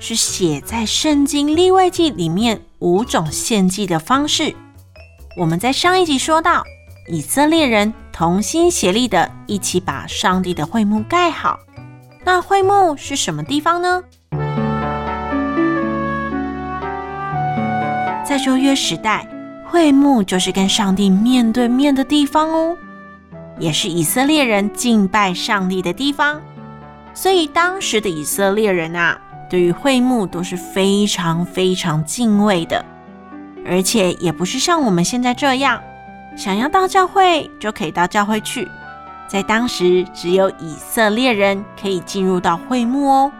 [0.00, 2.60] 是写在圣经立位记里面。
[2.80, 4.54] 五种献祭的方式，
[5.36, 6.64] 我们在上一集说到，
[7.08, 11.60] 以色列人同心协力的一起把上帝的会幕盖好。
[12.24, 14.02] 那会幕是什么地方呢？
[18.24, 19.28] 在旧约时代，
[19.68, 22.78] 会幕就是跟上帝面对面的地方哦，
[23.58, 26.40] 也是以色列人敬拜上帝的地方。
[27.12, 29.20] 所以当时的以色列人啊。
[29.50, 32.82] 对于会幕都是非常非常敬畏的，
[33.66, 35.82] 而且也不是像我们现在这样，
[36.36, 38.66] 想要到教会就可以到教会去。
[39.28, 43.32] 在当时，只有以色列人可以进入到会幕哦，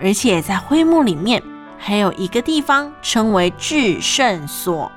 [0.00, 1.42] 而且在会幕里面
[1.78, 4.90] 还有一个地方称为至圣所，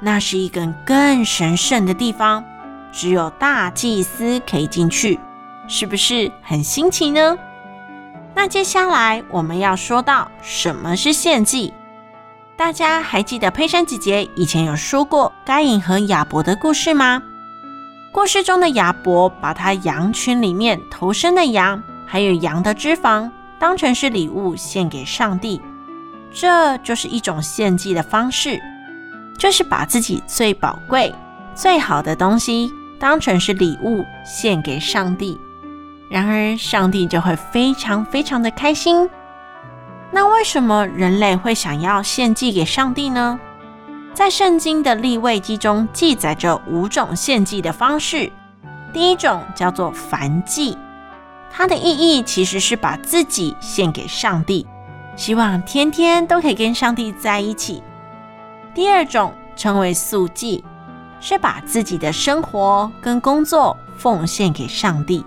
[0.00, 2.44] 那是一个更神圣的地方，
[2.92, 5.18] 只有大祭司可以进去，
[5.68, 7.36] 是不是很新奇呢？
[8.34, 11.72] 那接下来我们要说到什么是献祭。
[12.56, 17.22] 大家还记得佩珊姐姐以前有说过该隐和亚伯的故事吗？
[18.12, 25.60] 故事中的亚伯把他羊群里面头生的羊，还有羊的脂肪当成是礼物献给上帝，
[26.30, 28.60] 这就是一种献祭的方式，
[29.38, 31.12] 就是把自己最宝贵、
[31.54, 35.40] 最好的东西当成是礼物献给上帝。
[36.12, 39.08] 然而，上帝就会非常非常的开心。
[40.10, 43.40] 那为什么人类会想要献祭给上帝呢？
[44.12, 48.30] 在圣经的利未记中记载着五种献祭的方式。
[48.92, 50.76] 第一种叫做燔祭，
[51.50, 54.66] 它的意义其实是把自己献给上帝，
[55.16, 57.82] 希望天天都可以跟上帝在一起。
[58.74, 60.62] 第二种称为素祭，
[61.22, 65.24] 是把自己的生活跟工作奉献给上帝。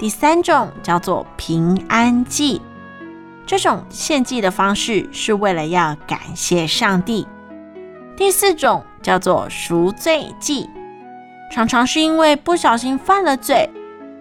[0.00, 2.62] 第三种叫做平安祭，
[3.44, 7.28] 这种献祭的方式是为了要感谢上帝。
[8.16, 10.70] 第四种叫做赎罪祭，
[11.52, 13.68] 常常是因为不小心犯了罪，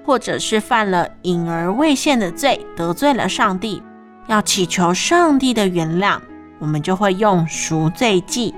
[0.05, 3.81] 或者是犯了隐而未现的罪，得罪了上帝，
[4.27, 6.19] 要祈求上帝的原谅，
[6.59, 8.53] 我们就会用赎罪祭。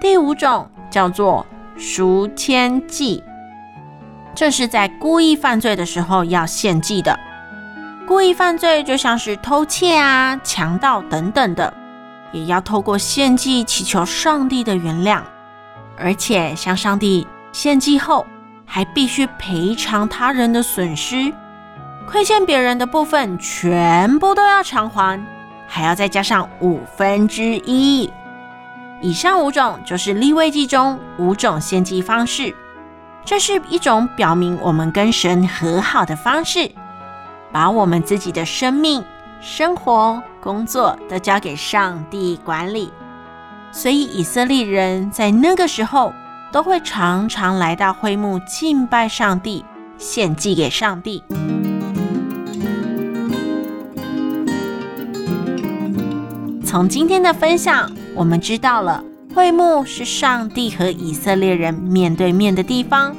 [0.00, 3.22] 第五种叫做赎愆祭。
[4.36, 7.18] 这是在故意犯罪的时候要献祭的。
[8.06, 11.72] 故意犯罪就像是偷窃啊、强盗等等的，
[12.32, 15.22] 也要透过献祭祈求上帝的原谅，
[15.96, 18.26] 而且向上帝献祭后，
[18.66, 21.32] 还必须赔偿他人的损失，
[22.06, 25.18] 亏欠别人的部分全部都要偿还，
[25.66, 28.12] 还要再加上五分之一。
[29.00, 32.54] 以上五种就是立位记中五种献祭方式。
[33.26, 36.70] 这是一种表明我们跟神和好的方式，
[37.50, 39.04] 把我们自己的生命、
[39.40, 42.92] 生活、工作都交给上帝管理。
[43.72, 46.14] 所以以色列人在那个时候
[46.52, 49.64] 都会常常来到会幕敬拜上帝，
[49.98, 51.24] 献祭给上帝。
[56.64, 59.02] 从今天的分享，我们知道了。
[59.36, 63.14] 会幕是上帝和以色列人面对面的地方，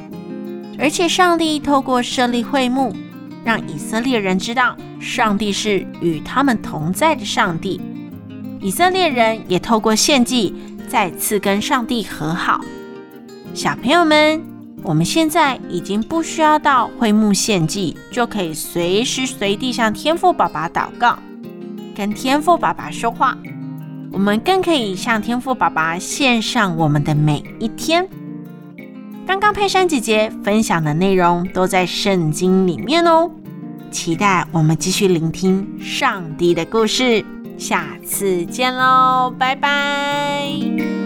[0.79, 2.91] 而且上帝透过设立会幕，
[3.43, 7.79] 让以色列人知道上帝是与他们同在的上帝。
[8.59, 10.55] 以色列人也透过献祭
[10.89, 12.61] 再次跟上帝和好。
[13.53, 14.41] 小朋友们，
[14.81, 21.19] 我们现在已经不需要到会幕献祭，就可以随时随地向天父爸爸祷告，
[21.95, 23.37] 跟天父爸爸说话。
[24.17, 28.09] 我们更可以向天赋爸爸献上我们的每一天。
[29.27, 33.29] 刚刚佩珊姐姐分享的内容都在圣经里面哦，
[33.91, 37.23] 期待我们继续聆听上帝的故事。
[37.59, 40.96] 下次见喽，拜拜。